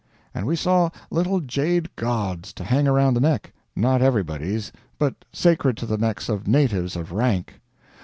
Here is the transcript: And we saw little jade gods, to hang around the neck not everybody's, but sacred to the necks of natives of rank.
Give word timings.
And 0.33 0.47
we 0.47 0.55
saw 0.55 0.89
little 1.11 1.41
jade 1.41 1.95
gods, 1.95 2.53
to 2.53 2.63
hang 2.63 2.87
around 2.87 3.13
the 3.13 3.19
neck 3.19 3.53
not 3.75 4.01
everybody's, 4.01 4.71
but 4.97 5.13
sacred 5.31 5.77
to 5.77 5.85
the 5.85 5.95
necks 5.99 6.27
of 6.27 6.47
natives 6.47 6.95
of 6.95 7.11
rank. 7.11 7.61